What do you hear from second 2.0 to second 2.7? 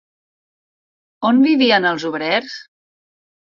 obrers?